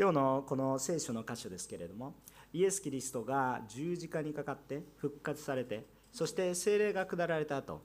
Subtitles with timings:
[0.00, 2.14] 今日のこの聖書の箇所ですけれども
[2.54, 7.82] イエス・キリストが十字架にかかって復活されてそして聖霊が下られた後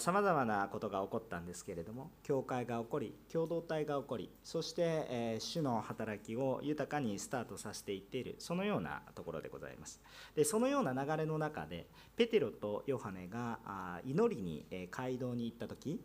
[0.00, 10.00] さまざまなことが起こったんですけれども教会が起こり共同体が起こりそして、え主の働きを豊かにスタートさせていっているそのようなところでございます。
[10.34, 11.86] でそのような流れの中で
[12.16, 16.00] ペテロとヨハネが祈りに街道に行った時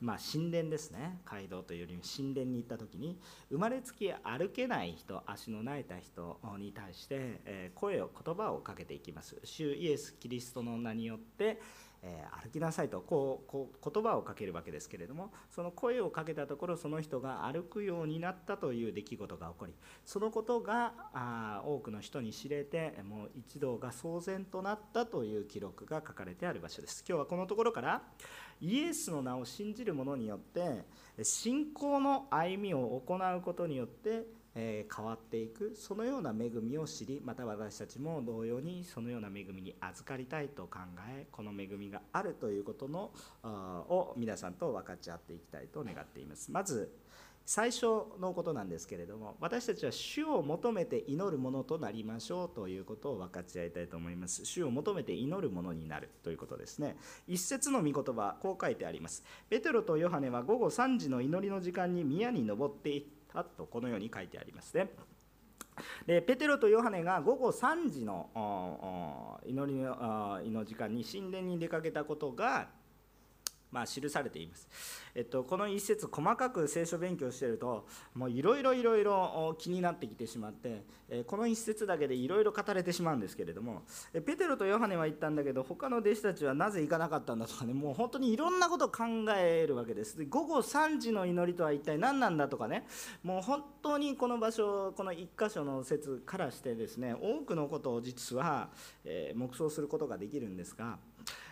[0.00, 1.20] まあ、神殿ですね。
[1.24, 3.18] 街道というよりも神殿に行った時に
[3.48, 9.38] 生まれつき歩けない人足の泣いた人に対して声を言葉をかけていきます。
[9.44, 11.60] 主イエス・キリストの名によって
[12.06, 27.02] えー、歩きなさいとこうこう言葉をかけるわけですけれどもその声をかけたところその人が歩くようになったという出来事が起こりそのことがあ多くの人に知れてもう一同が騒然となったという記録が書かれてある場所です。
[27.08, 28.02] 今日はこのところから
[28.60, 30.84] イエスの名を信じる者によって
[31.22, 46.50] 信仰の歩みを行うことによってえ変わっていくそのような恵みを知りまた私たちも同様にそのような恵みに預かりたいと考えこの恵みがあるということのを皆さんと分かち合っていきたいと願っています。
[46.50, 46.92] まず
[47.46, 47.86] 最初
[48.20, 54.46] のことなんですけれども私たちは主を求めて祈るものとなりましょうということを分かち合いたいと思います。
[54.46, 56.96] 主を求めて祈るものになるということですね。
[57.26, 59.24] 一節の御言葉こう書いてあります。
[59.50, 63.02] ペテロとヨハネは午後3時の祈りの時間に宮に登っていっ
[63.42, 64.90] たとこのように書いてありますね。
[66.06, 69.80] でペテロとヨハネが午後3時の祈り
[70.50, 72.68] の時間に神殿に出かけたことが
[73.74, 74.68] まあ、記されています。
[75.16, 80.84] えっと、この一節細かく聖書勉強してるともういろいろいろいろ気になってきてしまって、
[81.26, 89.04] この一節だけでいろいろ語れてしまうんですけれどもペテロとヨハネは言ったんだけど他の弟子たちはなぜ行かなかったんだとかねもう本当にいろんなことを考
[89.36, 92.86] えるわけですで午後3時の祈りとは一体何なんだとかね
[93.22, 98.70] もう本当にこの場所この1箇所の説からしてですね多くのことを実は、
[99.04, 100.98] えー、黙想することができるんですが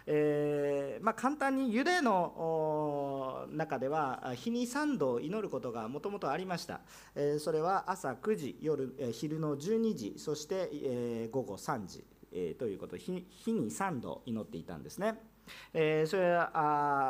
[0.06, 6.80] えー、まあ、簡単にユダヤの中では日に3度祈ることがもともとありました、
[7.14, 13.26] えー、それは朝9時夜、え昼の12時そして、え、午後3時、えということ日に
[13.70, 15.31] 3度祈っていたんですね。
[15.72, 16.50] えー、それは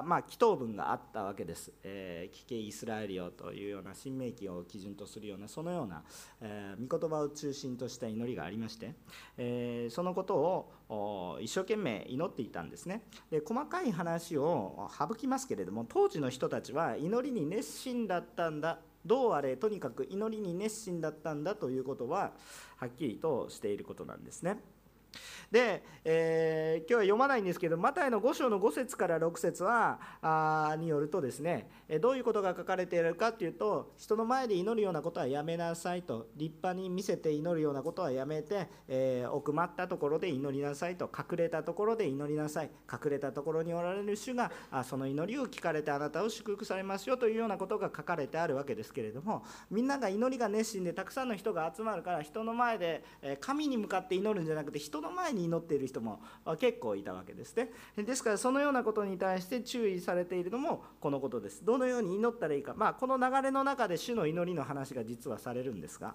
[0.00, 6.02] あ、まあ、祈祷文があったわけです、えー、聞けイスラエルよというような新明記を基準とするようなそのような、
[6.40, 8.94] えー、御言葉を中心とした祈りがありまして、
[9.38, 10.36] えー、そのこと
[10.88, 22.32] を一生懸命祈っていたんですねで細かい話を省きますけれども当時の人たちは祈りに熱心だったんだどうあれとにかく祈りに熱心だったんだということは
[22.76, 24.58] はっきりとしていることなんですね。
[25.50, 31.68] で、えー、今日は読まないんですけどマタイの5章の5節から6節はあによるとですね
[32.00, 53.04] どういうことが書かれているかっていうと人の前で祈るようなことはやめなさいと立派に見せて祈るようなことはやめて、えー、奥まったところで祈りなさいと隠れたところで祈りなさい隠れたところにおられる主があその祈りを聞かれてあなたを祝福されますよというようなことが書かれてあるわけですけれどもみんなが祈りが熱心でたくさんの人が集まるから人の前で
[53.40, 56.20] 神に向かって祈るんじゃなくて人の前に祈っている人も
[56.58, 57.70] 結構いたわけですね。
[57.96, 61.64] ですからそのようなことに対して注意されているのもこのことです。
[61.64, 62.72] どのように祈ったらいいか。
[62.74, 66.14] まあこの流れの中で主の祈りの話が実はされるんですが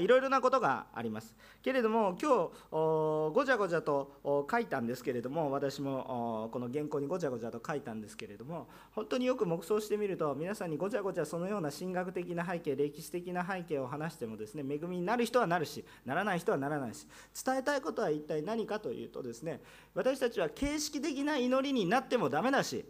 [0.00, 1.34] いろいろなことがあります。
[1.62, 17.06] けれども今日ごちゃごちゃと書いたんですけれども私もこの原稿にごちゃごちゃと書いたんですけれども本当によく黙想してみると皆さんにごちゃごちゃそのような神学的な背景歴史的な背景を話してもですね恵みになる人はなるしならない人はならないし
[17.44, 19.60] 伝えたいことは一体何かというとですね
[19.94, 22.84] 私たちは形式的な祈りになってもダメだし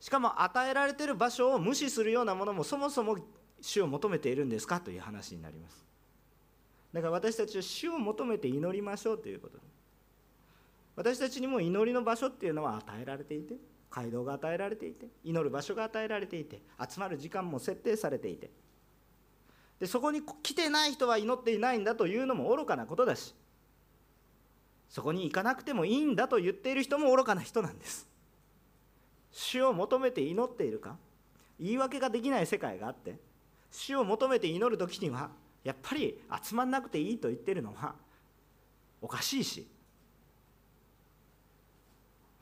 [0.00, 3.16] しかも与えられてる場所を無視するようなものもそもそも
[3.60, 5.84] 主を求めているんですかという話になります。
[6.92, 9.58] だから私たちは主を求めて祈りましょうということ。
[10.96, 13.54] 私たちにも祈りの場所っていうのは与えられていて
[13.90, 18.50] 街道が与えられていて祈る場所が与えられていて集まる時間も設定されていて。
[19.78, 23.34] でそこに来てない人は祈っていないんだというのも愚かなことだし
[24.88, 28.08] そこに行かなくてもいいんだと言っている人も愚かな人なんです。
[29.32, 30.96] 主を求めて祈っているか
[31.60, 33.16] 言い訳ができない世界があって
[33.70, 35.30] 主を求めて祈る時には
[35.64, 37.94] やっぱり集まんなくていいと言ってるのは
[39.00, 39.66] おかしいし。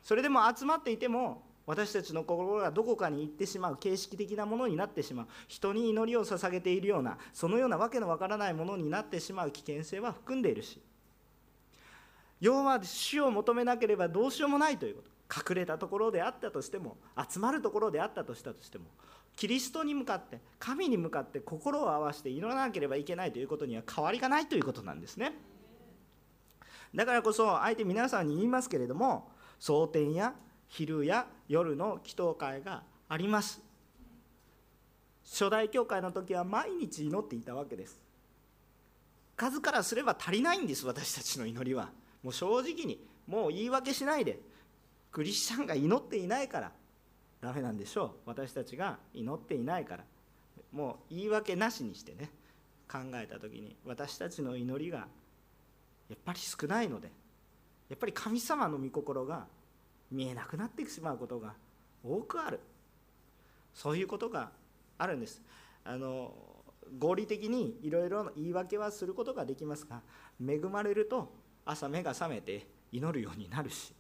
[0.03, 5.27] それでも集まっていても私たちの心がどこかに行ってしまう形式的なものになってしまう。
[5.49, 10.81] 人に祈りを捧げているようなそのようなわけのわからないものになってしまう危険性は含んでいるし。
[12.41, 15.14] 要は死を求めなければどうしようもないということ。
[15.31, 16.97] 隠れたところであったとしても
[17.29, 18.85] 集まるところであったとしたとしても
[19.37, 25.33] キリストに向かって神に向かって心を合わせて祈らなければいけないということには変わりがないということなんですね。
[26.95, 29.29] だからこそあえて皆さんに言いますけれども
[29.59, 30.35] 蒼天や
[30.69, 33.61] 昼や夜の祈祷会があります。
[35.25, 38.01] 初代教会の時は毎日祈っていたわけです。
[39.37, 41.91] 数からすれば足りないんです私たちの祈りは。
[42.23, 44.39] もう正直にもう言い訳しないで
[45.15, 46.73] クリスチャンが祈っていないから
[47.41, 48.11] ダメなんでしょう。
[48.27, 50.05] 私たちが祈っていないから。
[50.73, 52.31] もう言い訳なしにしてね
[52.91, 55.07] 考えた時に私たちの祈りが
[56.09, 57.13] やっぱり少ないので
[57.89, 59.47] やっぱり神様の御心が
[60.11, 61.55] 見えなくなってしまうことが
[62.03, 62.59] 多くある。
[63.73, 64.51] そういうことが
[64.99, 65.41] あるんです。
[65.85, 66.35] あの
[66.99, 70.03] 合理的にいろいろ言い訳はすることができますが
[70.45, 71.33] 恵まれると
[71.65, 73.95] 朝目が覚めて祈るようになるし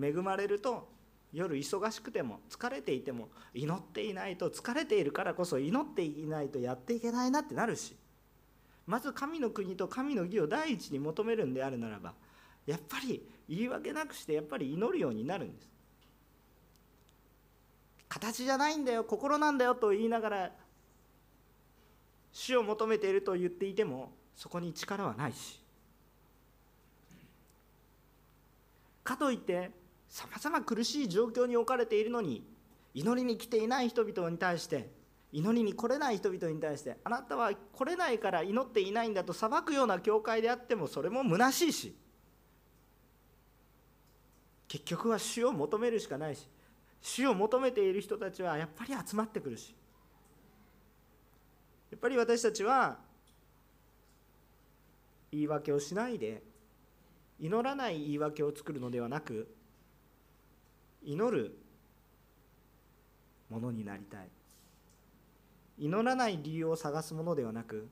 [0.00, 0.88] 恵まれると
[1.32, 7.96] 夜忙しくても疲れていても祈っていないと疲れているからこそ祈っていないとやっていけないなってなるし
[8.86, 12.14] まず神の国と神の義を第一に求めるんであるならば
[12.66, 15.68] やっぱり言い訳なくしてやっぱり祈るようになるんです。
[18.08, 20.50] 形じゃないんだよ心なんだよと言いながら
[22.32, 25.60] 死を求めていると言っていてもそこに力はないし。
[29.04, 29.70] かといって
[30.08, 32.42] さまざま苦しい状況に置かれているのに
[32.94, 34.90] 祈りに来ていない人々に対して
[35.32, 41.96] 祈りに来れない人々に対してあなたは来れないから祈っていないんだと裁くような教会であってもそれも虚しいし
[44.66, 46.48] 結局は主を求めるしかないし
[47.00, 49.74] 主を求めている人たちはやっぱり集まってくるし
[51.90, 52.98] やっぱり私たちは
[55.30, 56.42] 言い訳をしないで
[57.38, 59.48] 祈らない言い訳を作るのではなく
[61.08, 61.56] 祈る
[63.48, 64.28] ものになりたい。
[65.78, 67.88] 祈らない理由を探すものではなく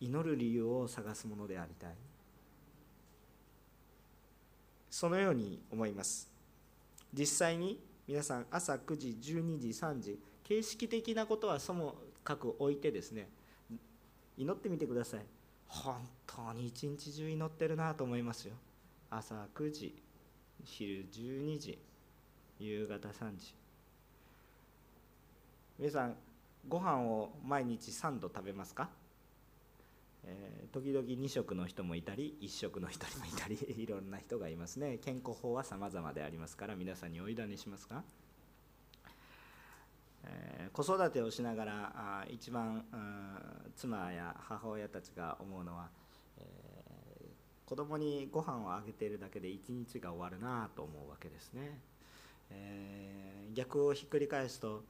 [0.00, 1.90] 祈る理由を探すものでありたい。
[4.88, 6.30] そのように思います。
[7.12, 13.28] 実際に皆さん朝9時12時3時形式的なことはそもかく置いてですね
[14.38, 15.20] 祈ってみてください。
[15.68, 15.96] 本
[16.26, 18.54] 当に一日中祈ってるなと思いますよ。
[19.10, 20.02] 朝9時
[20.64, 21.78] 昼12時
[22.62, 23.54] 夕方3時。
[25.78, 26.16] 皆さん
[26.68, 28.88] ご飯を毎日3度食べますか、
[30.22, 34.98] えー、時々2食の人もいたり1食の人もいたり いろんな人がいますね。
[34.98, 38.04] 健康法は様々でありますから皆さんにお委ねしますか、
[40.22, 42.84] えー、子育てをしながらあ一番
[43.74, 45.90] 妻や母親たちが思うのは、
[46.36, 51.91] えー、子供にご飯をあげているだけで一日が終わるなと思うわけですね。
[52.52, 54.84] え、逆をひっくり返すと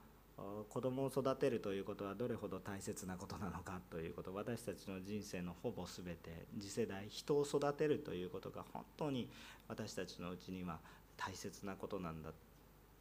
[0.69, 9.29] 子供を育てるということはどれほど大切なことなのかということ私たちの人生のほぼ全て次世代人を育てるということが本当に
[9.69, 10.79] 私たちのうちには
[11.17, 12.31] 大切なことなんだ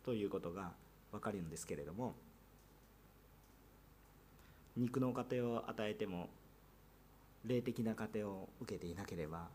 [0.03, 0.71] ということが
[1.11, 2.15] 分かるんですけれども
[4.77, 6.29] 肉の糧を与えても
[7.45, 9.47] 霊的な糧を受けていなければ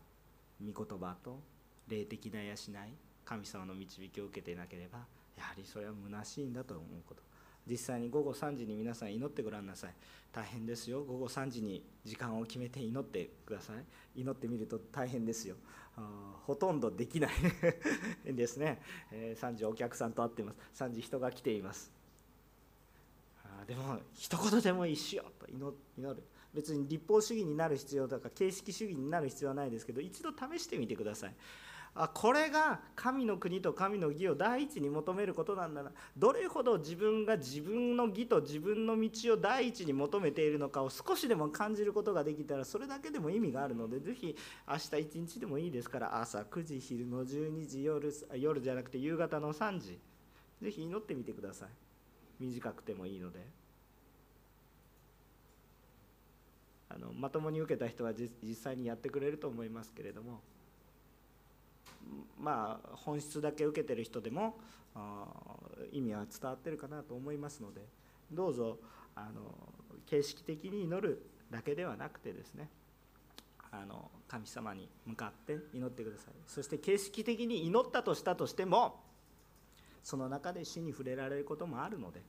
[0.61, 1.39] 御言葉と
[1.87, 2.55] 霊的な養い
[3.27, 4.99] 神様の導きを受けていなければ
[5.37, 7.21] やはりそれは虚しいんだと思うこと。
[7.69, 9.93] 実際に午後3時に皆さん祈ってごらんなさい。
[10.31, 11.03] 大変ですよ。
[11.03, 14.21] 午後3時に時間を決めて祈ってください。
[14.21, 15.55] 祈ってみると大変ですよ。
[16.45, 17.31] ほとんどできない
[18.33, 18.81] ですね、
[19.11, 20.83] え、3時お客さんと会ってます。
[20.83, 21.91] 3時人が来ています。
[23.67, 26.23] でも一言でもいいしようと祈る。
[26.53, 31.35] 別に立法主義になる必要とか形式主義になる必要はないですけど一度試してみてください。
[31.99, 35.91] あこれが神の国と神の義を第一に求めることなんだな。
[36.15, 44.35] どれほど自分が自分の義と自分の道を第一に求めているのかを少しでも感じることができたらそれだけでも意味があるのでぜひ
[44.67, 49.99] 明日一日でもいいですから朝9時昼の12時夜夜じゃなくて夕方の3時
[50.61, 51.69] ぜひ祈ってみてください。
[52.39, 53.39] 短くてもいいので。
[56.89, 60.41] あのまともに受けた人は実際にやってくれると思いますけれども。
[62.39, 64.57] まあ本質だけ受けてる人でも
[65.91, 67.81] 意味は伝わってるかなと思いますので
[68.31, 68.77] どうぞ
[69.15, 69.41] あの
[70.05, 72.69] 形式的に祈るだけではなくてですね
[73.71, 76.33] あの神様に向かって祈ってください。
[76.47, 78.99] そして形式的に祈ったとしたとしても
[80.03, 82.21] その中で死に触れられることもあるので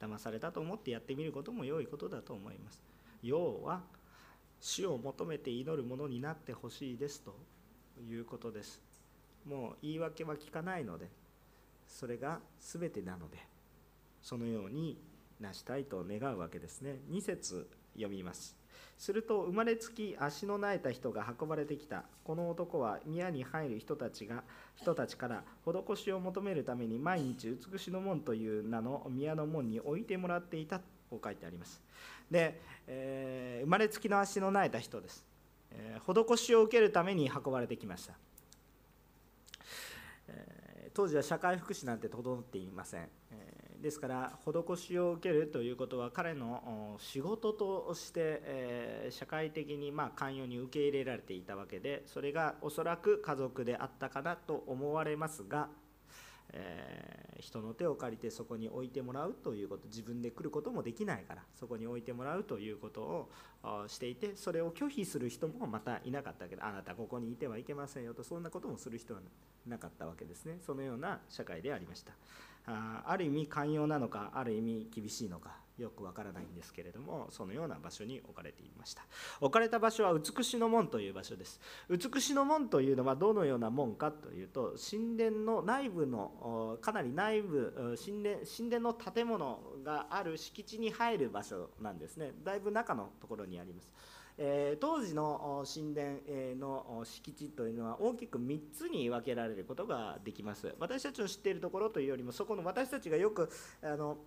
[0.00, 2.82] 騙されたと思ってやってみることも良いことだと思います。
[3.22, 3.82] 要は
[4.60, 7.34] 死を求めて祈るものになってほしいですと
[8.00, 8.80] いうことです。
[9.46, 11.08] もう言い訳は聞かないので
[11.86, 13.38] それが全てなので
[14.22, 14.98] そのように
[15.40, 17.00] 成したいと願うわけですね。
[17.10, 18.56] 2節読みます。
[18.96, 22.04] すると生まれつき足の苗えた人が運ばれてきた。
[22.22, 24.44] この男は宮に入る人たちが
[24.76, 30.78] 人たちから施しを求めるために毎日美しの門という名の宮の門に置いてもらっていた
[31.10, 31.82] と書いてあります。
[32.30, 35.24] で、えー、生まれつきの足の苗えた人です、
[35.72, 38.14] えー、施しを受けるために運ばれてきました、
[40.94, 55.68] 当時は社会福祉なんて整っていません、えですから施しを受けるということは彼の仕事として、え社会的にまあ寛容に受け入れられていたわけでそれがおそらく家族であったかなと思われますが、
[56.52, 63.28] えー、人の手を借りてそこに置いてもらうということ自分で来ることもできないからそこに置いてもらうということを
[63.88, 68.22] していてそれを拒否する人もまたいなかったけどあなたここにいてはいけませんよと。
[68.22, 69.20] そんなこともする人は
[69.66, 70.58] なかったわけですね。
[70.64, 72.12] そのような社会でありました。
[72.66, 75.56] あある意味寛容なのかある意味厳しいのか。
[75.82, 79.02] よくわからないんですけれどもそのような場所に置かれていました。
[79.40, 81.60] 置かれた場所は美しの門という場所です。
[81.90, 92.32] 美しの門というのはどのような門かというと神殿の内部のかなり内部神殿神殿の建物がある敷地に入る場所なんですね。
[92.44, 93.90] だいぶ中のところにあります。
[94.38, 96.16] え当時の神殿
[96.56, 100.74] の敷地というのは大きく3つに分けられることができます。
[100.78, 103.50] 私たちの知っているところというよりもそこの私たちがよく
[103.82, 104.18] あの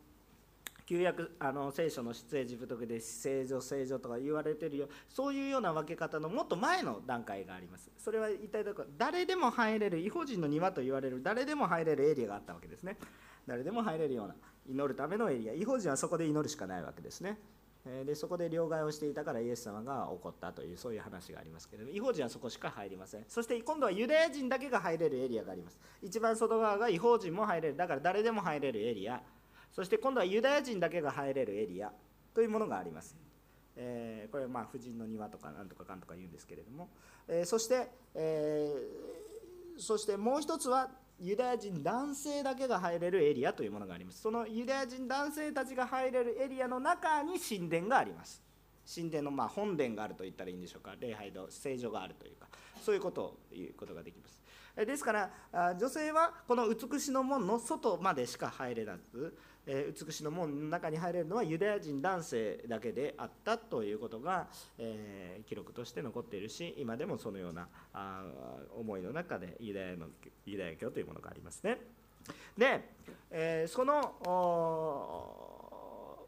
[0.85, 4.89] 旧約あの聖書の出エジプトで聖女聖女とか言われてるよ。
[5.09, 7.89] そういうような分け方のもっと前の段階があります。
[7.97, 12.97] それは一体どこ誰でも入れる異邦人の庭と言われる誰でも入れるエリアがあったわけですね。
[13.47, 14.35] 誰でも入れるような
[14.67, 15.53] 祈るためのエリア。
[15.53, 17.39] 異邦人はそこで祈るしかないわけですね。
[18.05, 23.25] でそこで両替をしていたからイエス様が怒ったというそういう話がありますけれども違法人はそこしか入りません。
[23.27, 25.79] そして今度はユダヤ人だけが入れるエリアがあります。
[26.01, 27.77] 一番外側が違法人も入れる。
[27.77, 29.21] だから誰でも入れるエリア。
[29.75, 31.91] そして今度はユダヤ人だけが入れるエリア
[32.33, 33.13] というものがあります、
[33.75, 36.87] えー、これはまあ婦人の庭とかなんとかかんとか言うんですけれども、
[37.27, 40.89] えー、そして、えー、そしてもう一つは
[41.19, 44.21] ユダヤ人男性だけが入れるエリアというものがあります。
[44.21, 48.41] そのユダヤ人男性たちが入れるエリアの中に神殿があります。
[48.93, 50.93] 神殿のま本殿があると言ったらいいんでしょうか。
[50.99, 52.47] 礼拝堂聖女があるというか。
[52.81, 54.41] そういうことを言うことができます。
[54.75, 68.23] ですから女性はこの美しの門の外までしか入れなくえ美しの門の中に入れるのはユダヤ人男性だけであったということが、え記録として残っているし今でもそのようなあ
[68.77, 70.07] 思いの中でユダヤの
[70.45, 71.79] ユダヤ教というものがありますね。
[72.57, 72.89] で、
[73.31, 75.54] えその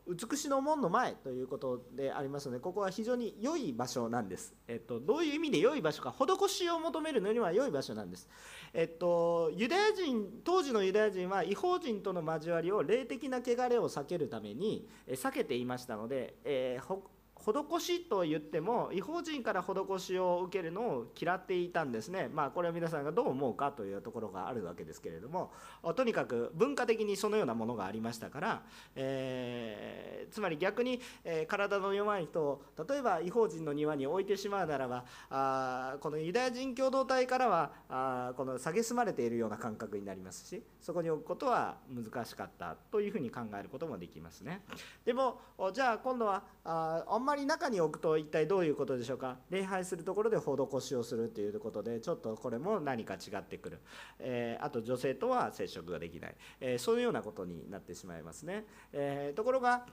[0.07, 8.29] 美しの門の前ということでありますのでここは非常に良い場所なんです、えっと、どういう意味で良い場所か施しを求めるのには良い場所なんです、
[8.73, 25.51] えっと、ユダヤ人当時のユダヤ人は違法人との交わりを霊的な汚れを避けるために避けていましたので、えー施しと言っても違法人から施しを受けるのを嫌っていたんですねまあこれは皆さんがどう思うかというところがあるわけですけれども
[25.95, 28.61] とにかく文化的にそのようなものがありましたから、
[28.95, 44.61] えー、つまり逆に、えー、体の弱い人を例えば違法人の庭に置いてしまうならばあこのユダヤ人共同体からはあこの蔑まれているような感覚になりますしそこに置くことは難しかったというふうに考えることもできますね。
[45.05, 45.39] でも
[45.73, 49.37] じゃあ今度はあまり中に置くと一体どういうことでしょうか？
[49.49, 53.79] 礼拝するところで施しをするということでちょっとこれも何か違ってくる、
[54.19, 59.85] えー、あと女性とは接触ができない、えー、そういうようなことになってしまいますね、えー、ところが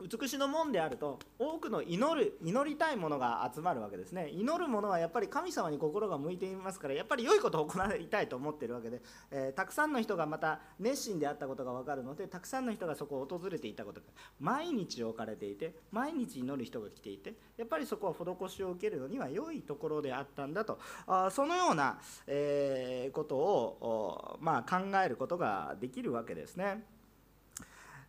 [0.00, 14.06] 美しの門であると多くの祈る祈りたいものが集まるわけですね祈るものはやっぱり神様に心が向いていますからやっぱり良いことを行いたいと思っているわけで、えー、たくさんの人がまた熱心であったことが分かるのでたくさんの人がそこを訪れていたことが
[14.40, 18.14] 毎日置かれていて毎日祈る人が来ていてやっぱりそこは
[18.48, 26.82] 施しを受けるのには良いところであったんだとあそのような、えー、ことを、まあ、考えることができるわけですね。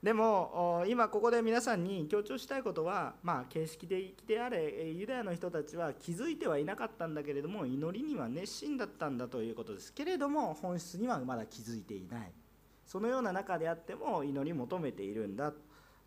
[0.03, 9.93] でも今ここで皆さんに強調したいことは、まあ、形式的であれユダヤの人たちは気づいてはいなかったんだけれども祈りには熱心だったんだということです。
[9.93, 12.31] けれども本質にはまだ気づいていない。
[12.85, 15.51] そのような中であっても祈り求めているんだ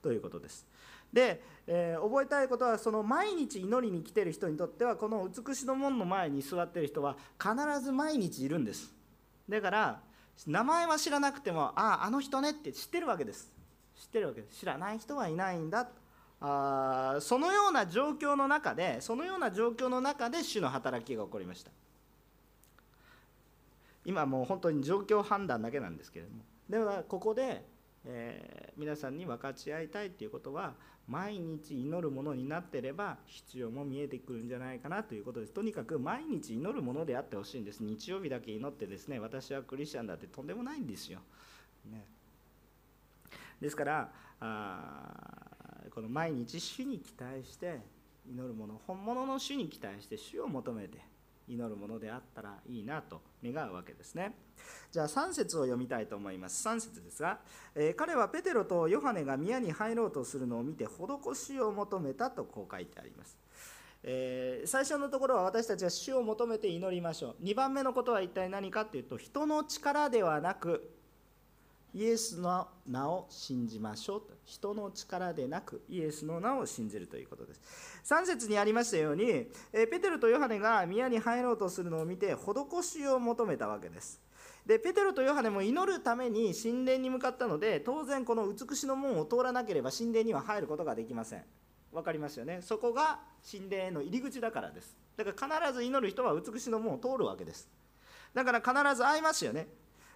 [0.01, 0.67] ということです。
[1.13, 8.95] で、えー、覚えたいことはその毎日祈りに来てる人にとってはこの美しの門の前に座ってる人は必ず毎日いるんです。
[9.49, 10.01] だから
[10.47, 13.58] 名前は知らなくてもあああの人ねって知ってるわけです。
[13.99, 14.61] 知ってるわけです。
[14.61, 15.89] 知らない人はいないんだ。
[16.41, 21.71] あそのような状況の中でそのような状況の中で主の働きが起こりました。
[24.05, 26.45] 今もう本当に状況判断だけなんですけれども。
[26.71, 27.65] ではここで
[28.05, 30.75] えー、皆さんに分かち合いたいということは
[31.07, 35.53] 毎日祈るものになっていれば必要も見えてくるんじゃないかなということです。
[35.53, 37.83] とにかく毎日祈るものであってほしいんです。
[37.83, 41.21] 日曜日だけ祈ってですね私はクリスチャンだってとんでもないんですよ、
[41.91, 42.05] ね、
[43.61, 44.11] ですから
[44.41, 47.81] あこの毎日主に期待して
[48.31, 50.99] 祈るもの本物の主に期待して主を求めて
[51.49, 54.35] 祈るものであったらいいなと願うわけですね。
[54.93, 56.67] じゃあ3節を読みたいと思います。
[56.69, 57.39] 3節ですが、
[57.75, 63.39] えー、彼はペテロとヨハネが宮に入ろうとするのを見て施しを求めたとこう書いてあります。
[64.03, 67.45] えー、最初のところは私たちは主を求めて祈りましょう。
[67.45, 70.98] 2番目のことは一体何かというと、人の力ではなく、
[71.95, 74.35] イエスの名を信じましょうと。
[74.45, 77.61] 人の力でなくイエスの名を信じるということです。
[78.05, 84.21] 3節にありましたようにえペテロとヨハネが宮に入ろうとするのを見て施しを求めたわけです。
[84.67, 91.45] でペテロとヨハネも祈るために神殿に向かったので当然この美しの門を通らなければ神殿には入ることができません。
[91.91, 92.61] 分かりますよね？
[92.61, 94.97] そこが神殿への入り口だからです。
[95.17, 97.69] だから必ず祈る人は美しの門を通るわけです。
[98.35, 99.69] だから必ず会いますよね。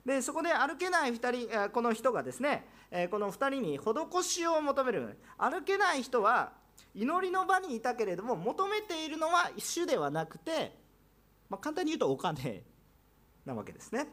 [0.04, 2.66] でそこで歩けない2人この人がですね
[3.10, 5.18] この2人に施しを求める。
[5.38, 6.52] 歩けない人は
[6.94, 10.76] 祈りの場にいたけれども求めているのは主ではなくて、
[11.48, 12.64] まあ、簡単に言うとお金
[13.46, 14.08] なわけですね。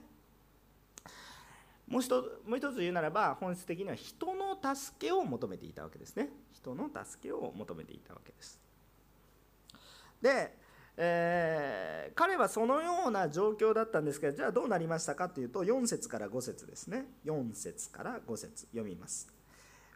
[1.88, 6.30] もう一もう一つ言うならば本質的には人の助けを求めていたわけですね。
[6.54, 8.60] 人の助けを求めていたわけです。
[10.22, 10.56] で
[11.02, 17.06] えー、彼はそのような状況だったんですけどじゃあどうなりましたかというと4節から5節ですね。
[17.26, 18.68] 4節から5節。
[18.68, 19.30] 読みます。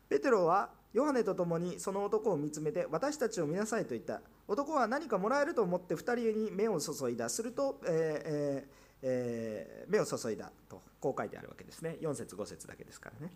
[0.08, 4.22] ペテロはヨハネと共にその男を見つめて私たちを見なさいと言った。
[4.48, 7.28] 男は何かもらえると思って2人に目を注いだ。
[7.28, 11.98] すると、えーえー、目を注いだとこう書いてあるわけですね。
[12.00, 13.34] 4節5節だけですからね。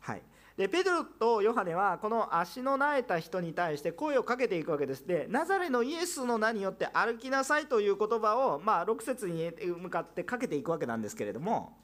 [0.00, 0.22] はい。
[0.60, 5.06] でペテロとヨハネはこの足のなえた人に対して声をかけていくわけです。
[5.06, 11.78] でナザレのイエスの名によって歩きなさいという言葉を、まあ、6節に向かってかけていくわけなんですけれども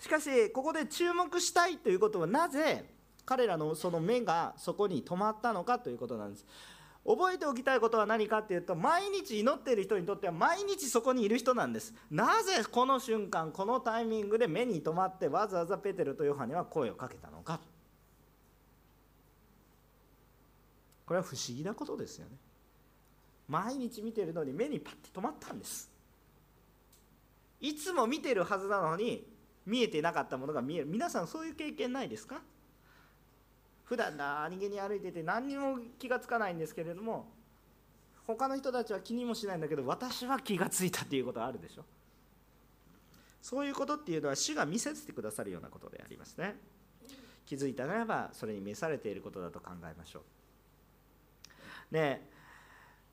[0.00, 2.86] しかしここで注目したいということはなぜ
[3.26, 6.46] 彼らのその目がそこに止まったのかということなんです。
[7.06, 11.92] 覚えておきたいことは何かっていうと毎日祈っている人にとっては毎日そこにいる人なんです。
[12.10, 17.60] なぜこの瞬間このタイミングで目に留まってわざわざペテロとヨハネは声をかけたのか。
[21.06, 22.32] これは不思議なことですよね。
[23.48, 25.88] 毎日見てるのに目にパッて止まったんです。
[27.60, 29.24] いつも見てるはずなのに
[29.64, 30.86] 見えてなかったものが見える。
[30.86, 32.40] 皆さんそういう経験ないですか？
[33.84, 37.28] 普段何気に歩いてて何にも気がつかないんですけれども
[38.26, 41.84] 他の人たちは気にもしないんだけど私は気がついたっていうことはあるでしょ。
[43.40, 46.56] そういうことっていうのは主が見せてくださるようなことでありますね。
[47.46, 50.22] 気づいたならばそれに召されていることだと考えましょう。
[51.90, 52.22] で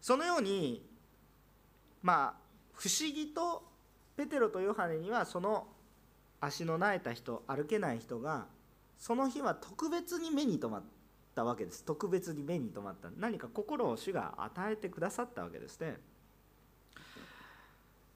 [0.01, 0.85] そのように
[2.01, 3.63] まあ不思議と
[4.15, 5.67] ペテロとヨハネにはその
[6.39, 8.47] 足のなえた人歩けない人が
[8.97, 10.83] その日は特別に目に留まっ
[11.35, 11.83] たわけです。
[11.83, 13.09] 特別に目に留まった。
[13.17, 15.97] 何か心を主が与えてくださったわけですね。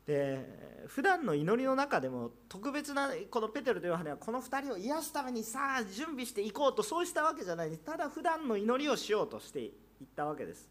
[0.05, 9.69] で普段の祈りの中でも特別なこのペテロとヨハネはこの2人を癒すためにさあ準備していこうとそうしたわけじゃないでただ普段の祈りをしようとして
[10.01, 10.69] いったわけです。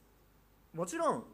[0.74, 1.24] もちろん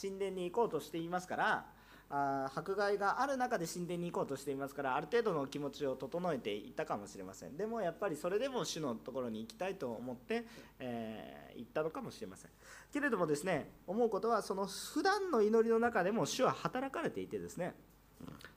[0.00, 1.66] 神殿に行こうとしていますから
[2.10, 7.56] あ迫害がある中で神殿に行こうとしていますからある程度の気持ちを整えていったかもしれません。
[7.56, 10.46] でもやっぱりそれでも主のところに行きたいと思って、
[10.78, 12.50] えー、行ったのかもしれません。
[12.92, 17.74] けれどもですね思うことはその普段の祈りの中でも主は働かれていてですね。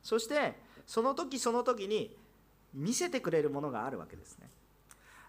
[0.01, 0.55] そして
[0.87, 2.15] その時その時に
[2.73, 4.49] 見せてくれるものがあるわけですね。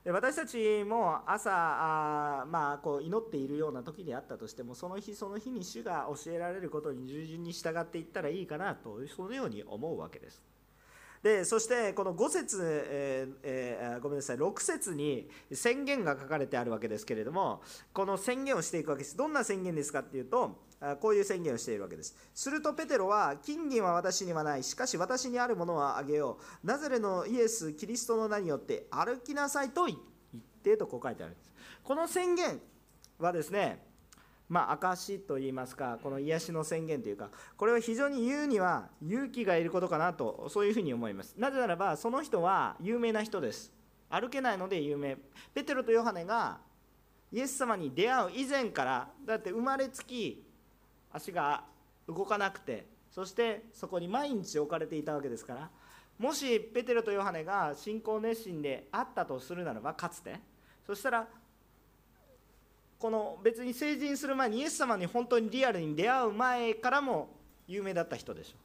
[0.05, 10.43] 私たちも朝あ、まあ、こう祈っているような時であったとしてもその日その日に主が教えられることに従順に従っていったらいいかなとそのように思うわけです。
[11.23, 17.63] でそしてこの5節、えーえー、ごめんなさい6節に宣言が書かれてあるわけですけれども
[17.93, 20.57] この宣言をしていくわけですどんな宣言ですかっていうと
[21.01, 22.17] こういう宣言をしているわけです。
[22.35, 24.65] するとペテロは金銀は私にはない。
[24.65, 26.67] しかし私にあるものはあげよう。
[26.67, 29.99] ナザレのイエス・キリストの名によって歩きなさいと言っ
[30.63, 31.53] てとこう書いてあるんです。
[31.85, 32.61] この宣言
[33.19, 33.91] はですね
[34.49, 41.35] まあ、証といいますかこの癒しの宣言というかこれは非常に言うには勇気がいることかなとそういうふうに思います。
[41.39, 43.73] なぜならばその人は有名な人です。
[44.11, 45.17] 歩けないので有名。
[45.55, 46.59] ペテロとヨハネが
[47.33, 50.45] イエス様に出会う以前からだって生まれつき
[51.13, 51.65] 足が
[52.09, 55.71] 動かなくてそしてそこに毎日置かれていたわけですから
[56.19, 60.41] もしペテロとヨハネが信仰熱心であったとするならばかつて
[60.87, 61.29] そしたら
[63.03, 67.31] この別に成人する前にイエス様に本当にリアルに出会う前からも
[67.67, 68.57] 有名だった人でしょ。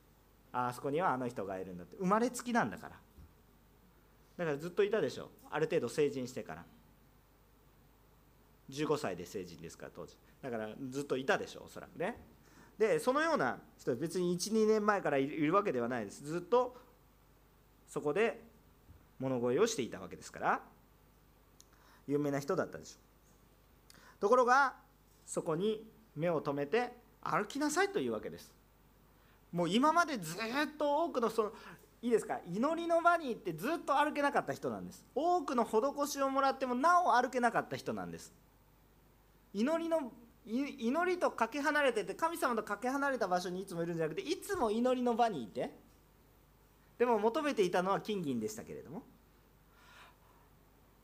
[0.52, 1.96] あそこにはあの人がいるんだって。
[1.98, 2.96] 生まれつきなんだから。
[4.38, 5.32] だからずっといたでしょ。
[5.50, 6.66] ある程度成人してから。
[8.70, 10.16] 15歳で成人ですから当時。
[10.44, 12.22] だからずっといたでしょおそらくね。
[12.78, 16.24] でそのような人別に12年前からいるわけではないです。
[16.24, 16.76] ずっと
[17.88, 18.42] そこで
[19.20, 20.62] 物乞いをしていたわけですから
[22.08, 24.20] 有名な人だったでしょう。
[24.20, 24.76] ところが
[25.26, 25.86] そこに
[26.16, 28.54] 目を留めて歩きなさいというわけです。
[29.52, 30.38] もう今までずっ
[30.78, 31.54] と多くのその
[32.02, 35.04] いいですか祈りの場に行ってずっと歩けなかった人なんです。
[35.16, 38.32] 多くの施しをもらってもなお歩けなかった人なんです。
[39.54, 40.12] 祈りの
[40.48, 45.72] 祈りとかけ離れてて神様とかけ離れた場所にいつもいるんじゃなくていつも祈りの場にいて
[46.98, 49.04] でも求めていたのは金銀でしたけれども。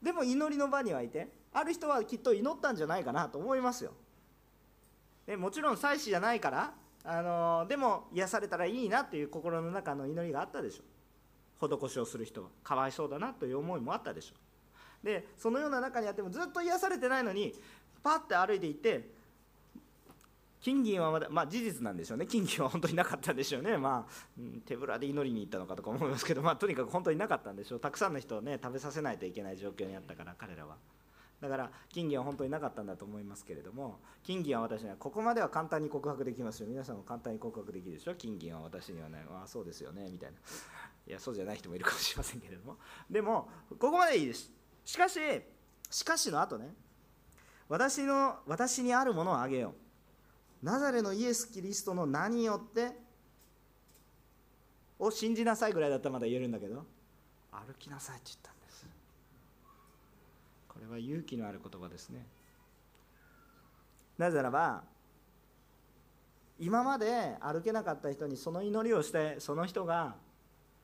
[0.01, 3.93] でも祈りの場にはいてある人はきっと祈ったんじゃないかなと思いますよ。
[5.25, 6.73] でもちろん祭司じゃないから
[7.06, 14.36] あのでも癒されたらいいなという心の中の祈りがあったでしょ施しをする人はかわいそうだなという思いもあったでしょ
[15.03, 17.53] でそのような中にあってもずっと癒されてないのに
[18.01, 19.10] パッて歩いていって
[20.63, 22.26] 金銀はまだ、まあ、事実なんでしょうね。
[22.26, 27.80] 金銀は本当になかったんでしょうね、まあ、手ぶらで祈りに行ったのかとか思いますけど、 まあ、とにかく本当になかったんでしょう。
[27.82, 30.78] たくさんの人をね食べさせないといけない状況にあったから彼らは。
[31.41, 36.67] だから金銀は本当になかったんだと思いますけれども金銀は私にはここまでは簡単に告白できますよ。
[36.67, 38.15] 皆さんも簡単に告白できるでしょ。
[38.15, 40.10] 金銀は私にはなねああそうですよね。
[40.10, 40.38] みたいな。
[41.06, 42.78] いやそうじゃない人もいるかもしれませんけれども。
[43.10, 44.49] でもここまでいいです。
[44.86, 45.19] しかし
[45.89, 46.73] しかしの後ね。
[47.67, 49.83] 私の私にあるものをあげよう。
[50.63, 52.91] ナザレのイエス・キリストの名によって
[54.97, 56.86] を信じなさいぐらいだったらまだ言えるんだけど
[57.52, 58.88] 歩きなさいって言ったんです。
[60.69, 62.26] これは勇気のある言葉ですね。
[64.17, 64.84] なぜならば
[66.60, 70.15] 今まで歩けなかった人にその祈りをしてその人が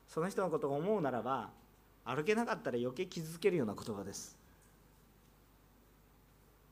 [0.07, 1.51] その人のことを思うならば
[2.03, 4.38] 歩けなかったら余計傷つけるような言葉です。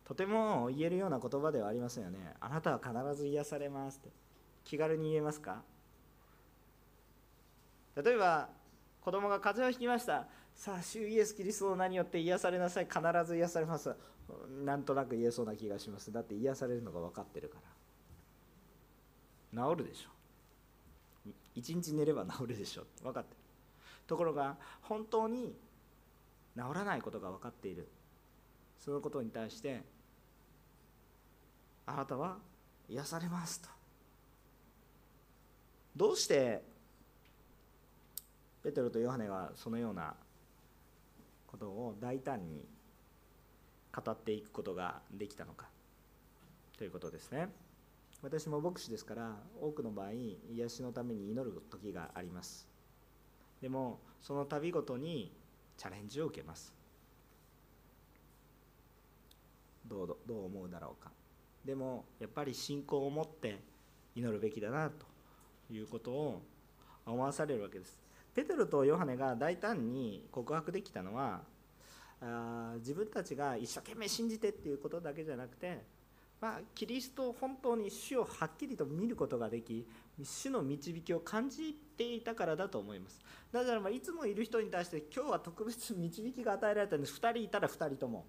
[0.08, 2.34] とても言えるような言葉ではありませんよね。
[2.40, 4.16] あなたは必ず癒されますって。
[4.64, 5.62] 気軽に言えますか？
[8.02, 8.48] 例えば
[9.02, 10.26] 子供が風邪をひきました。
[10.56, 12.86] さあ主イエス・キリストの名によって癒されなさい。
[12.86, 13.94] 必ず癒されます。
[14.64, 16.10] なんとなく言えそうな気がします。
[16.10, 17.58] だって癒されるのが分かってるか
[19.54, 19.68] ら。
[19.70, 20.10] 治るでしょ。
[21.54, 22.84] 一日寝れば治るでしょ。
[23.04, 23.38] 分かってる。
[24.08, 25.54] ところが本当に
[26.56, 27.90] 治らないことが分かっている。
[28.80, 29.84] そのことに対して
[31.88, 32.38] あなたは
[32.90, 33.70] 癒されますと。
[35.96, 36.62] どうして
[38.62, 40.14] ペテロとヨハネはそのような
[41.48, 42.68] ことを大胆に
[43.96, 45.68] 語っていくことができたのか
[46.78, 47.50] ということですね。
[48.22, 52.68] 私も牧師ですから多くの場合癒しのために祈る時があります。
[53.62, 55.32] でもその度ごとに
[55.78, 56.74] チャレンジを受けます。
[59.86, 61.17] どうどう思うだろうか。
[61.66, 63.60] でもやっぱり信仰を持って
[64.16, 65.06] 祈るべきだなと
[65.74, 66.42] いうことを
[67.06, 68.00] 思わされるわけです。
[68.34, 71.42] ペテロとヨハネが大胆に告白できたのは
[72.22, 75.84] あ自分たちが一生懸命信じてっていうことだけじゃなくて、
[76.40, 79.88] まあ、キリストを本当に主をはっきりと見ることができ
[80.24, 83.20] 主の導きを感じていたからだと思います。
[83.52, 87.20] だからまあいつもいる人に対して今日は特別導きが与えられたんです。
[87.20, 88.26] 2人いたら2人とも。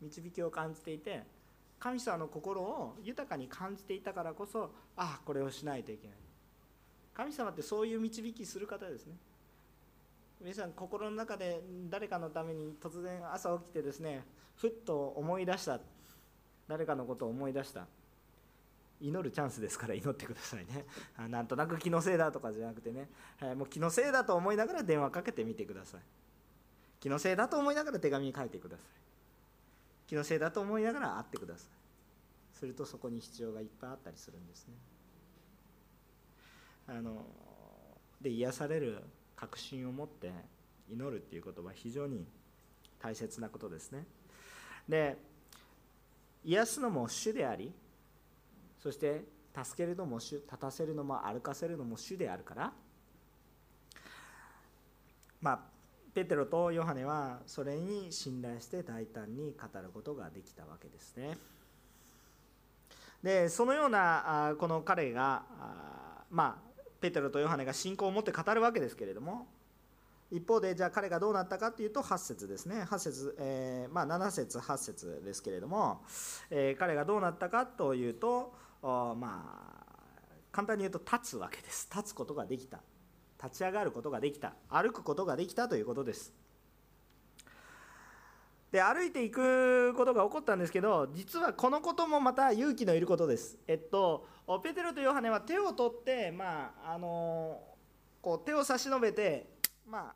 [0.00, 1.22] 導きを感じていて
[1.82, 6.16] 神様の心を豊かに感じていたからこそああこれをしないといけない。
[7.12, 9.14] 神様ってそういう導きする方ですね。
[10.40, 15.80] 皆さん心の中で誰かのために突然朝起きてですねふっと思い出した。
[16.68, 17.88] 誰かのことを思い出した。
[19.00, 20.86] 祈るチャンスですから祈ってくださいね。
[21.28, 23.08] なんとなく気のせいだとかじゃなくてね。
[23.56, 26.00] もう気のせいだと思いながら電話かけてみてください。
[27.00, 28.86] 気のせいだと思いながら手紙に書いてください。
[30.12, 32.58] 気のせいだと思いながら会ってください。
[32.58, 34.74] するとそこに必要がいっぱいあったりするんですね。
[36.86, 37.24] あの
[38.20, 39.02] で癒される
[39.34, 40.30] 確信を持って
[40.90, 42.26] 祈るっていうことは非常に
[43.00, 44.04] 大切なことですね。
[44.86, 45.16] で
[46.44, 47.72] 癒すのも主であり
[48.82, 49.24] そして
[49.64, 52.72] 助けるのも主立たせるのも歩かせるのも主であるから
[55.40, 55.60] まあ
[56.14, 61.36] ペテロとヨハネはそれに信頼して大胆に語ることができたわけですね。
[63.22, 65.44] でそのようなこの彼が
[66.30, 69.46] まあペテロとヨハネが信仰を持って語るわけですけれども
[70.30, 72.82] 一方でじゃあ彼がどうなったかというと8節ですね。
[72.88, 76.02] 8節、えー、まあ、7節8節ですけれども、
[76.50, 79.82] えー、彼がどうなったかというとまあ
[80.50, 81.88] 簡単に言うと立つわけです。
[81.94, 82.80] 立つことができた。
[83.42, 84.54] 立ち上がることができた。
[84.68, 86.32] 歩くことができたということです。
[88.70, 93.58] で歩いていくことが起こったんですけど実はこのこともまた勇気のいることです。
[93.66, 94.26] えっと
[94.62, 97.60] ペテロとヨハネは手を取ってまああの
[98.22, 99.46] こう手を差し伸べて
[99.86, 100.14] まあ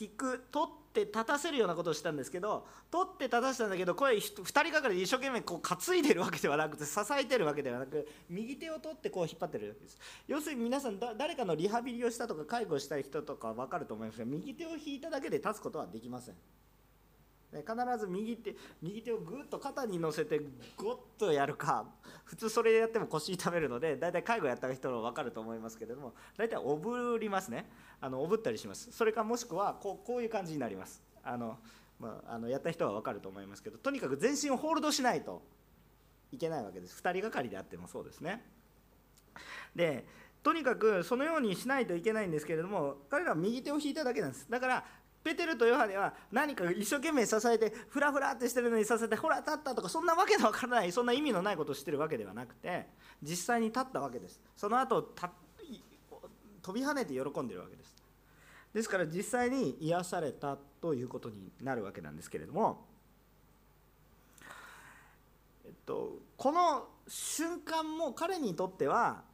[0.00, 9.98] 引く取っって立たせるようなことをしたんですけど取って立たせたんだけどこれ2人がかりで一生懸命こう担いでるわけではなくて支えてるわけではなく右手を取ってこう引っ張ってるわけです。
[10.28, 16.34] 要するに皆さん誰かのリハビリをしたとか介護したい人とか分かると思いますが右手を引いただけで立つことはできません。
[17.52, 17.64] 必
[17.98, 20.40] ず右手右手をぐっと肩に乗せて
[20.76, 21.86] ゴッとやるか
[22.24, 27.68] 普通それやっても腰痛めるので大体介護やった人は分かると思いますけれども大体おぶりますね。
[28.00, 28.90] あのおぶったりします。
[28.92, 31.02] それかもしくはこうこういう感じになります。
[31.22, 31.58] あの、
[32.00, 35.42] まあ、あのやった人は分かると思いますけどとにかく全身をホールドしないと
[36.32, 37.00] いけないわけです。
[37.02, 38.44] 2人がかりであってもそうですね。
[39.74, 40.04] で
[40.42, 44.50] とにかくそのようにしないといけないんですけれども彼らは右手を引いただけなんです。
[44.50, 44.84] だから
[45.24, 52.86] ペテルとヨハネは何か一生懸命支えてフラフラってしてるのにさせてほら立ったとかそんなわけのわからないそんな意味のないことをしてるわけではなくて
[53.22, 54.40] 実際に立ったわけです。
[54.56, 55.30] その後た
[56.62, 57.94] 飛び跳ねて喜んでるわけです。
[58.72, 62.86] ですから実際に癒されたということになるわけなんですけれども、
[65.66, 69.24] えっと、この瞬間も彼にとっては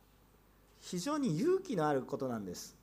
[0.81, 2.78] 非常に勇気のあることなんです。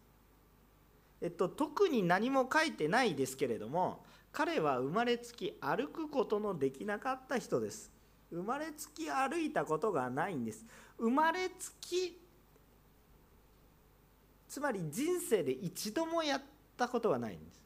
[1.25, 7.91] えっと、特に何も書いてないですけれども彼は生まれつき歩くことのできなかった人です。
[8.29, 10.63] 生まれつき歩いたことがないんです。
[10.99, 12.21] 生まれつき
[14.47, 16.41] つまり人生で一度もやっ
[16.77, 17.59] たことがないんです。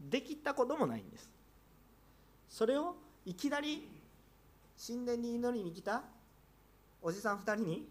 [0.00, 1.28] できたこともないんです。
[2.48, 3.90] それをいきなり
[4.86, 6.02] 神殿に祈りに来た
[7.02, 7.88] おじさん2人に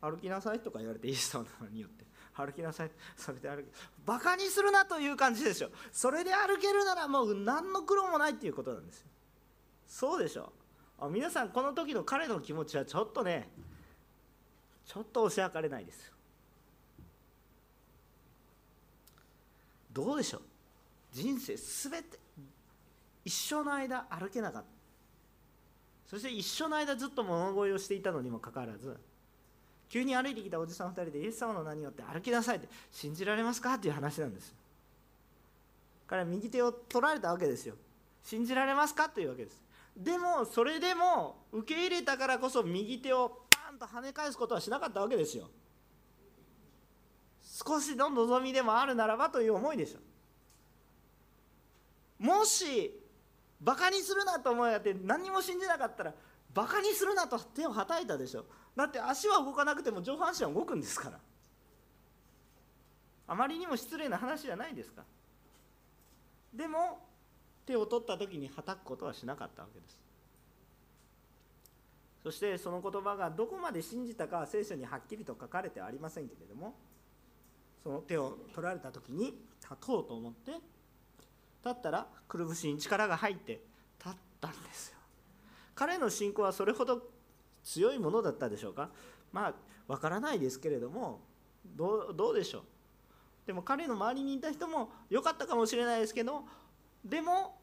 [0.00, 2.06] 歩きなさいとか言われてイエス様のによって
[2.36, 2.90] 歩きなさい。
[3.16, 3.66] それで歩き
[4.04, 5.70] バカにするなという感じでしょ。
[5.90, 9.08] それで歩けるならもう何の苦労もないっていうことなんですよ。
[9.86, 10.52] そうでしょ。
[10.98, 13.50] あ皆さんこの時の彼の気持ちはちょっとね
[14.84, 16.14] ちょっと押し量れないですよ。
[19.92, 20.42] どうでしょう。
[21.12, 22.18] 人生すべて
[23.24, 24.68] 一生の間歩けなかった。
[26.06, 28.96] そして一生の間ずっと物乞いをしていたのにもかかわらず
[29.88, 34.54] 急に歩いてきたおじさん2人でイエス様の名によって歩きなさいって信じられますかっていう話なんです。
[36.06, 37.74] 彼は右手を取られたわけですよ。
[38.22, 39.08] 信じられますか？
[39.08, 39.62] というわけです。
[39.96, 45.48] でもそれでも受け入れたからこそ右手をパンと跳ね返すことはしなかったわけですよ。
[47.42, 49.98] 少しの望みでもあるならばという思いでしょ。
[52.18, 52.92] もし
[53.60, 56.14] バカにするなと思いあって何も信じなかったら
[56.56, 58.46] バカにするなと手をはたいたでしょ。
[58.74, 61.20] だって足は動かなくても上半身は動くんですから。
[63.28, 65.02] あまりにも失礼な話じゃないですか。
[66.54, 67.06] でも
[67.66, 70.00] 手を取った時にはたくことはしなかったわけです。
[72.22, 76.74] そしてその言葉がどこまで信じたかは聖書にはっきりと書かれてはありませんけれども
[77.82, 79.26] その手を取られた時に
[79.62, 80.62] 立とうと思って立
[81.68, 83.60] ったらくるぶしに力が入って
[84.02, 84.95] 立ったんですよ。
[85.76, 87.02] 彼の信仰はそれほど
[87.62, 88.90] 強いものだったでしょうか？
[89.32, 89.54] まあ
[89.86, 91.20] わからないですけれども
[91.76, 92.62] どうでしょう？
[93.46, 96.42] でも彼の周りにいた人も良かったかもしれないですけど
[97.04, 97.58] でも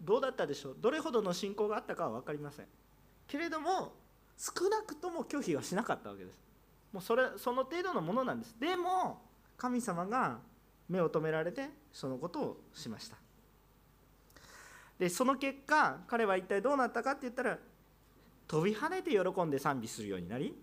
[0.00, 0.76] どうだったでしょう？
[0.80, 2.66] どれほどの信仰があったかは分かりません。
[3.28, 3.92] けれども
[4.36, 6.40] 少なくとも拒否はしなかったわけです。
[6.92, 8.56] もうそれその程度のものなんです。
[8.58, 9.20] でも
[9.58, 10.38] 神様が
[10.88, 13.16] 目を留められてそのことをしました。
[15.00, 17.58] でその結果彼は一体どうなったかって言ったら
[18.46, 20.54] 飛び跳ねて喜んで賛美するようになり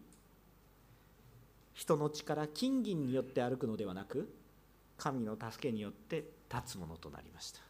[1.73, 4.32] 人の力金銀によって歩くのではなく
[4.95, 6.23] 神の助けによって
[6.54, 7.62] 立つものとなりました。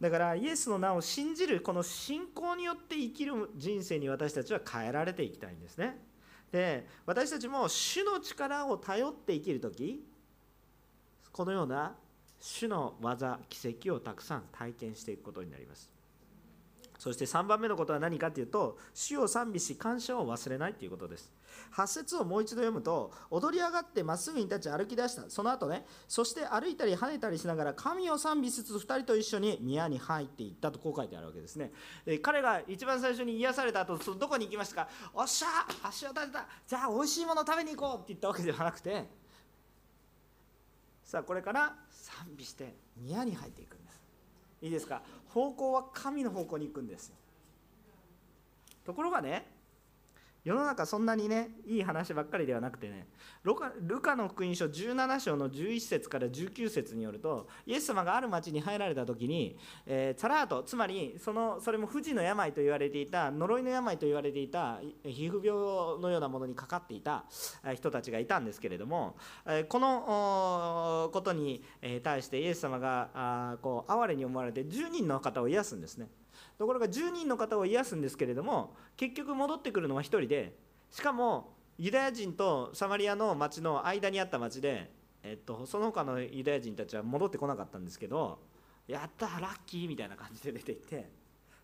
[0.00, 5.98] だからイエスの名を信じるこの信仰によって生きる人生に私たちは変えられていきたいんですね。
[6.52, 10.04] で私たちも主の力を頼って生きる時
[11.32, 11.96] このような
[12.42, 15.88] 主の技奇跡をたくさん体験していくことになります。
[16.98, 21.32] そして3番目のことは何かというと主を賛美し感謝を忘れないということです。
[21.76, 25.28] 8節をもう一度読むと踊り上がってまっすぐに立ち歩き出した。
[25.28, 31.72] その後ねそして歩いたり跳ねたりしながら神を賛美しつつ2人と一緒に宮に入っていったとこう書いてあるわけですね。
[32.04, 34.88] で彼が一番最初に癒された後どこに行きましたか？
[35.14, 35.48] おっしゃ
[35.88, 36.46] 足を立てた。
[36.66, 39.21] じゃあ美味しいもの食べに行こうって言ったわけではなくて
[41.12, 44.00] さあこれから賛美して宮に入っていくんです。
[44.62, 45.02] いいですか？
[45.28, 47.16] 方向は神の方向に行くんですよ。
[48.82, 49.46] ところがね
[50.44, 53.06] 世の中そんなにねいい話ばっかりではなくてね
[53.44, 67.24] ルカの福音書17章の11節から19節によるとイエス様がある町に入られた時に、えー、サラートつまりそのそれも不治の病と言われていた呪いの病と言われていた皮膚病のようなものにかかっていた
[67.74, 69.16] 人たちがいたんですけれども、
[69.68, 71.62] このことに
[72.02, 76.08] 対してイエス様がこう哀れに思われて10人の方を癒すんですね。
[76.58, 80.54] ところが10人の方を癒すんですけれども結局戻ってくるのは1人で
[80.90, 84.90] しかもユダヤ人とサマリアの町の間にあった町で、
[85.22, 88.38] えっと、その他のユダヤ人たちは戻ってこなかったんですけど
[88.86, 91.08] やったラッキーみたいな感じで出ていって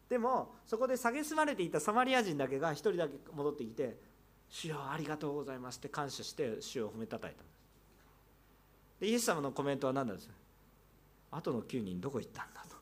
[0.08, 3.96] でもそこで蔑まれていたサマリア人だけが1人だけ戻ってきて
[4.48, 7.52] 「主よありがとうございます」って感謝して主を褒めたたいたんで
[9.00, 9.04] す。
[9.06, 10.28] イエス様のコメントは何なんです？
[10.28, 10.34] か
[11.30, 12.76] 後の9人どこ行ったんだと。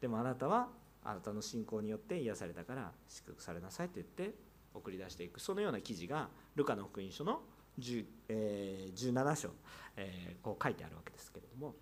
[0.00, 0.68] でもあなたは
[1.04, 4.34] あなたの信仰によって癒されたから祝福されなさいと言って
[4.74, 7.40] 送り出していくそのような記事がルカの福音書の
[7.78, 9.50] 10、えー、17章、
[9.96, 11.74] えー、こう書いてあるわけですけれども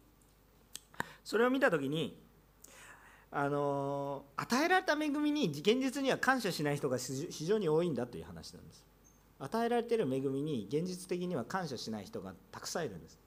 [1.25, 2.19] それを見た時に
[3.33, 8.85] あの与えられた恵みに現実には感謝しない人が非常に多いんだという話なんです。
[9.39, 13.19] 与えられている恵みに現実的には感謝しない人がたくさんいるんです。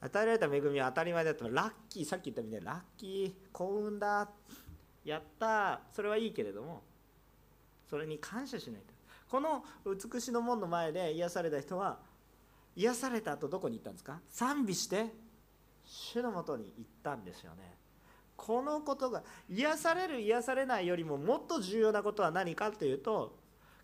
[0.00, 4.28] 与えられた恵みは当たり前だったラッキーさっき言ったみたいにラッキー幸運だ
[5.04, 6.82] やったそれはいいけれども
[7.88, 8.94] それに感謝しないと。
[9.28, 11.98] この美しの門の前で癒された人は
[12.76, 14.20] 癒された後どこに行ったんですか？
[14.30, 15.06] 賛美して
[15.84, 17.74] 主のもとに行ったんですよね。
[18.36, 23.36] このことが癒される癒されないよりももっと重要なことは何かというと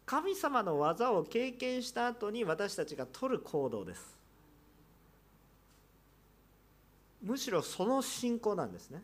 [0.07, 4.17] 神様の技を経験した後に私たちが取る行動です。
[7.25, 9.03] むしろその信仰なんですね。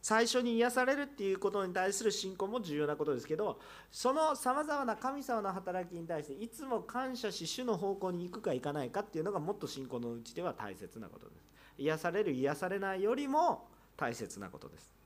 [0.00, 11.48] 最初に癒されるっていうことに対する信仰も重要なことですけどそのさまざまな神様の働きに対していつも感謝し主の方向に行くか行かないかっていうのがもっと信仰のうちでは大切なことです。
[11.78, 13.66] 癒される癒されないよりも
[13.96, 14.97] 大切なことです。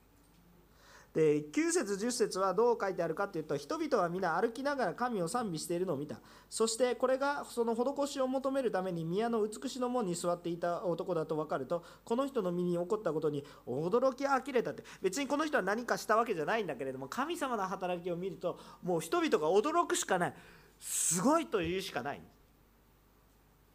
[1.14, 6.20] で9節10節はどう書いてあるかというと人々は皆歩きながら神を賛美しているのを見た。
[6.48, 14.83] そしてこれがその施しを求めるために宮の美しの門に座っていた男だと分かるとこの人の身に起こったことに驚き呆れたって。
[15.03, 20.35] 別にこの人は何かしたわけじゃないんだけれども神様の働きを見るともう人々が驚くしかない。
[20.81, 22.22] すごいというしかない。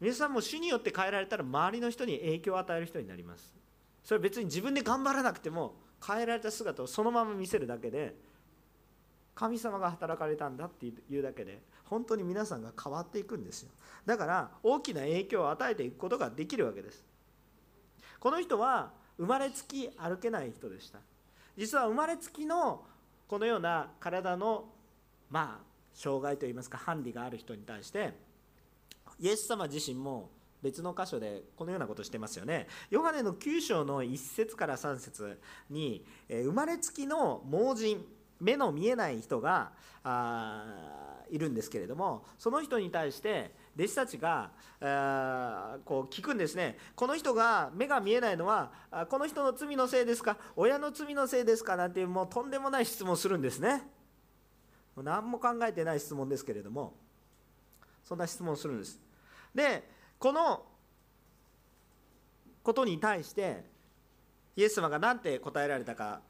[0.00, 3.54] 皆さんも主によって変えられたら周りの人に影響を与える人になります。
[4.04, 8.14] それは別に自分で頑張らなくても変えられた姿をそのまま見せるだけで
[9.34, 13.70] 神様が働かれたんだっていうだけで本当に皆さんが変わっていくんですよ。
[14.04, 17.04] だから大きな影響を与えていくことができるわけです。
[18.18, 20.98] この人は生まれつき歩けない人でした。
[21.56, 22.84] 実は生まれつきの
[23.26, 24.66] このような体の
[25.30, 28.14] まあ障害といいますかハンディがある人に対して
[29.18, 30.30] イエス様自身も
[30.62, 32.66] 別の箇所でこのようなことをしてますよね。
[32.90, 35.40] ヨハネの9章の1節から3節
[35.70, 38.04] に生まれつきの盲人
[38.40, 39.72] 目の見えない人が
[41.30, 44.50] いるんですけれどもその人に対して弟子たちが
[45.84, 46.78] こう聞くんですね。
[46.94, 48.70] この人が目が見えないのは
[49.10, 50.36] この人の罪のせいですか？
[50.56, 51.76] 親の罪のせいですか？
[51.76, 53.82] なんていうもうとんでもない質問するんですね。
[54.96, 56.94] 何も考えてない質問ですけれども
[58.04, 59.00] そんな質問するんです。
[59.54, 60.64] でこの
[62.62, 63.64] ことに対して
[64.56, 66.20] イエス様が何て答えられたか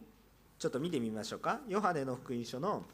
[0.59, 1.61] ちょっと見てみましょうか。
[1.68, 2.85] ヨハネの福音書の、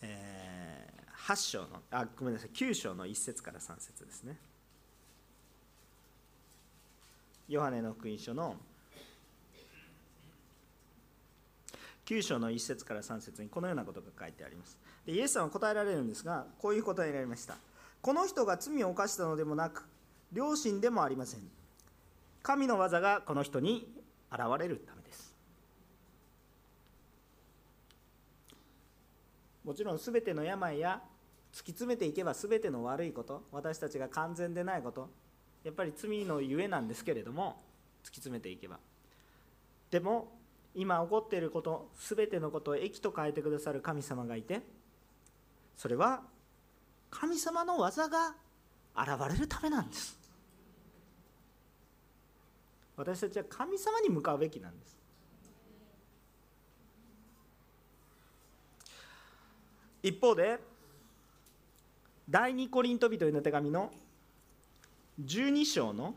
[0.00, 4.36] えー、8章のあごめんなさい9章の1節から3節ですね。
[7.48, 8.54] ヨハネの福音書の
[12.06, 14.78] 9章の1節から3節にこのようなことが書いてあります。
[15.04, 17.56] でイエス様は答えられるんですがこういう答えになりました。
[18.08, 19.86] この人が罪を犯したのでもなく
[20.32, 21.40] 良心でもありません。
[22.42, 23.86] 神の技がこの人に
[24.32, 25.36] 現れるためです。
[29.62, 31.02] もちろん全ての病や
[31.52, 35.10] 突き詰めていけば全ての悪いこと私たちが完全でないこと
[35.62, 37.62] やっぱり罪のゆえなんですけれども
[38.04, 38.78] 突き詰めていけば。
[39.90, 40.32] でも
[40.74, 44.62] 今起こっていること全てのことを益と変えてくださる神様がいて
[45.76, 46.22] それは
[47.10, 48.34] 神様の技が
[48.96, 50.18] 現れるためなんです。
[52.96, 54.98] 私たちは神様に向かうべきなんです。
[60.02, 60.58] 一方で
[62.28, 63.90] 第二コリント人への手紙の
[65.24, 66.14] 12章の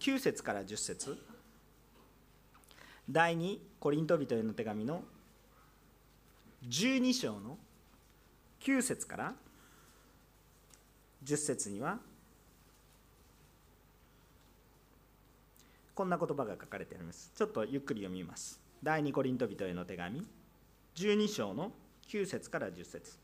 [0.00, 1.18] 9節から10節。
[3.10, 5.02] 第二コリント人への手紙の
[6.68, 7.56] 12章の
[8.60, 9.47] 9節から10節
[11.28, 11.98] 10節には
[15.94, 17.32] こんな言葉が書かれてあります。
[17.36, 18.58] ちょっとゆっくり読みます。
[18.82, 20.24] 第二コリント人への手紙
[20.94, 21.72] 12章の
[22.08, 23.18] 9節から10節。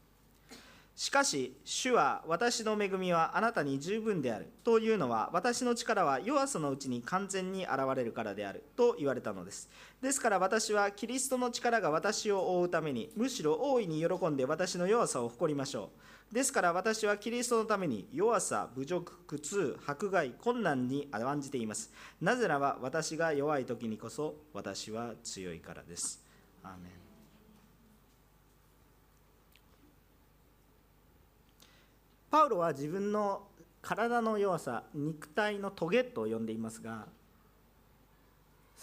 [0.96, 9.70] しかし主は私の恵みはあなたに十分であるというのは私の力は弱さのうちに完全に現れるからであると言われたのです。
[10.02, 16.13] ですから私はキリストの力が私を覆うためにむしろ大いに喜んで私の弱さを誇りましょう。
[16.32, 21.92] ですから私はキリストのために弱さ、侮辱、苦痛、迫害、困難に甘んじています。
[22.20, 26.24] なぜならば私が弱い時にこそ私は強いからです。
[26.62, 27.04] アーメン。
[32.30, 33.46] パウロは自分の
[33.80, 37.06] 体の弱さ肉体のトゲと呼んでいますが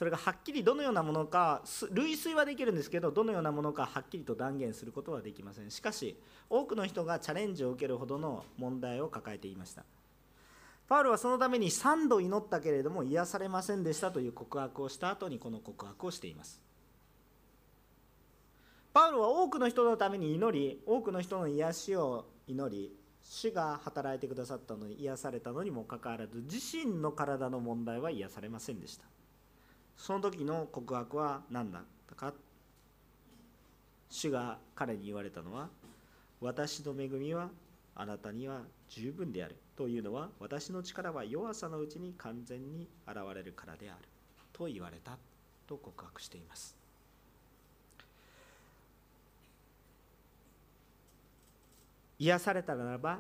[0.01, 5.69] それがはっきりどのようなものか類推はできるんですけどどのようなものかはっきりと断言することはできません。
[5.69, 6.17] しかし
[6.49, 9.83] 多くの人がチャレンジを受けるほどの問題を抱えていました。
[10.89, 16.59] パウロはそのために3度祈ったけれども癒されませんでしたという告白をした後にこの告白をしています。
[18.91, 22.91] パウロは多くの人のために祈り多くの人の癒しを祈り
[23.21, 29.05] 主が働いてくださったのに癒されたのにもかかわらず自身の体の問題は癒されませんでした。
[30.01, 32.33] その時の告白は何だったか？
[34.09, 35.69] 主が彼に言われたのは
[36.41, 37.49] 私の恵みは
[37.95, 43.99] あなたには十分であるというのは私の力は弱さのうちに完全に現れるからである
[44.51, 45.19] と言われた
[45.67, 46.75] と告白しています。
[52.17, 53.19] 癒されたならば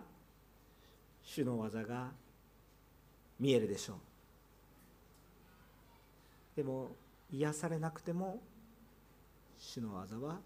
[1.23, 2.09] 主の技が
[3.39, 4.10] 見えるでしょう。
[6.55, 6.95] でも
[7.31, 8.39] 癒されなくても
[9.57, 10.39] 主の技は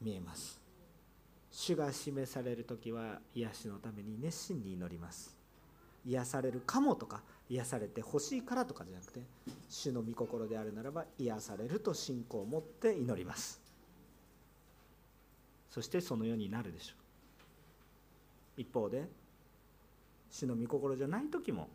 [0.00, 0.60] 見えます。
[1.50, 5.36] 主が示される時は癒しのために熱心に祈ります。
[6.06, 9.20] 癒されるかもとか癒されてほしいからとかじゃなくて
[9.68, 13.60] 主の御心であるならば癒されると信仰を持って祈ります。
[15.70, 16.94] そしてそのようになるでしょ
[18.56, 18.60] う。
[18.60, 19.08] 一方で
[20.30, 21.68] 主の御心じゃない時も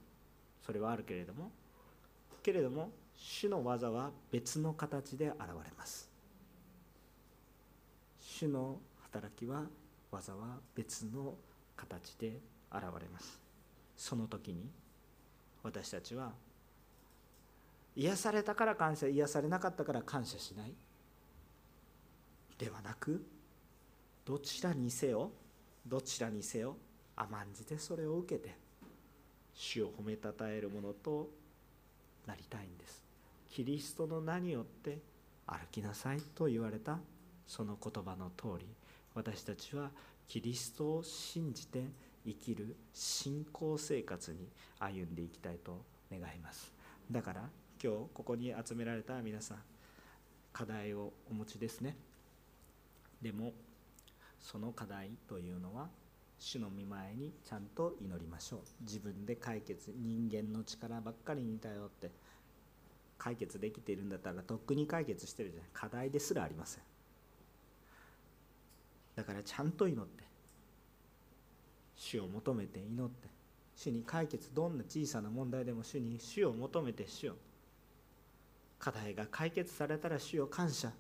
[0.66, 1.52] それはあるけれども
[2.42, 6.10] けれども主の技は別の形で現れます。
[8.20, 9.64] 主の働きは
[10.12, 11.36] 技は別の
[11.76, 12.40] 形で
[12.72, 13.40] 現れます。
[13.96, 14.70] その時に
[15.62, 16.32] 私たちは
[17.96, 20.74] 癒されたから感謝癒されなかったから感謝しない。
[22.58, 23.26] ではなく
[24.26, 25.32] どちらにせよ
[25.86, 26.78] どちらにせよ
[27.16, 28.56] 甘んじてそれを受けて
[29.54, 31.30] 主を褒めたたえるものと
[32.26, 33.03] なりたいんです。
[33.54, 34.98] キリストの名によって
[35.46, 36.98] 歩きなさいと言われた
[37.46, 38.66] その言葉の通り
[39.14, 39.92] 私たちは
[40.28, 41.84] キリストを信じて
[42.26, 44.50] 生きる信仰生活に
[44.80, 46.74] 歩んでいきたいと願います。
[47.12, 47.42] だから
[47.84, 49.58] 今日ここに集められた皆さん
[50.52, 51.96] 課題をお持ちですね。
[53.22, 53.54] でも
[54.40, 55.90] その課題というのは
[56.40, 58.60] 主の御前にちゃんと祈りましょう。
[58.82, 62.10] 自分で解決人間の力ばっかりに頼って
[63.18, 65.70] 解決できているんだったらとっくに解決してるじゃない。
[65.74, 66.84] 課題ですらありません。
[69.16, 70.24] だからちゃんと祈って
[71.96, 73.28] 主を求めて祈って
[73.76, 77.34] 主に解決どんな小さな問題でも主に主を求めて主を
[78.80, 80.92] 課題が解決されたら主を感謝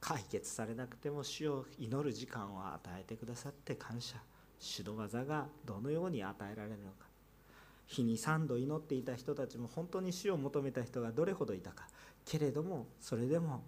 [0.00, 4.18] 解決されなくても主を祈る時間を与えてくださって感謝。
[4.58, 7.06] 主の技がどのように与えられるのか。
[7.86, 11.86] 日に3度祈っていた人たちも本当に主を求めた人がどれほどいたか。
[12.24, 13.62] けれどもそれでも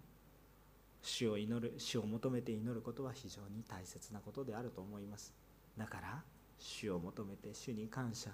[1.02, 5.34] 主を祈る主を求めて祈ることは非常に大切なことであると思います。
[5.76, 6.22] だから
[6.58, 8.30] 主を求めて主に感謝。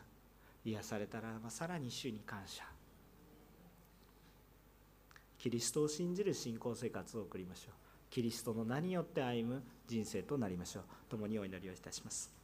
[0.64, 2.64] 癒されたらばさらに主に感謝。
[5.38, 7.74] キリストを信じる信仰生活を送りましょう。
[8.10, 10.84] キリストの名によって歩む人生となりましょう。
[11.10, 12.41] 共にお祈りをいたします。